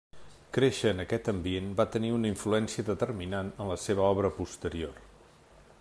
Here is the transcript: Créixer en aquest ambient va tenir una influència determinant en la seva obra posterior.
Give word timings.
Créixer 0.55 0.93
en 0.93 1.01
aquest 1.03 1.29
ambient 1.33 1.67
va 1.81 1.85
tenir 1.97 2.09
una 2.15 2.31
influència 2.33 2.87
determinant 2.89 3.53
en 3.65 3.71
la 3.73 3.79
seva 3.87 4.07
obra 4.09 4.35
posterior. 4.41 4.99